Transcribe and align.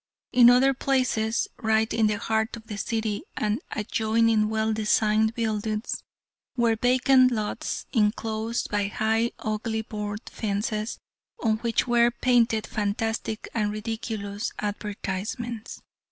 In 0.33 0.49
other 0.49 0.73
places, 0.73 1.47
right 1.57 1.93
in 1.93 2.07
the 2.07 2.17
heart 2.17 2.57
of 2.57 2.65
the 2.65 2.77
city, 2.79 3.21
and 3.37 3.61
adjoining 3.69 4.49
well 4.49 4.73
designed 4.73 5.35
buildings, 5.35 6.01
were 6.57 6.75
vacant 6.75 7.29
lots 7.29 7.85
inclosed 7.93 8.71
by 8.71 8.87
high 8.87 9.29
ugly 9.37 9.83
board 9.83 10.21
fences, 10.25 10.97
on 11.43 11.57
which 11.57 11.85
were 11.87 12.09
painted 12.09 12.65
fantastic 12.65 13.47
and 13.53 13.71
ridiculous 13.71 14.51
advertisements. 14.57 15.83